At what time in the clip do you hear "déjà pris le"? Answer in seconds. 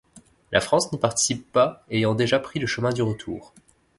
2.15-2.65